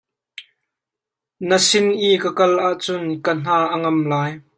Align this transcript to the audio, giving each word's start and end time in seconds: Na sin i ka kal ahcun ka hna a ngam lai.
Na 1.47 1.57
sin 1.67 1.87
i 2.07 2.09
ka 2.23 2.29
kal 2.37 2.53
ahcun 2.67 3.03
ka 3.25 3.31
hna 3.39 3.57
a 3.73 3.75
ngam 3.81 3.99
lai. 4.11 4.31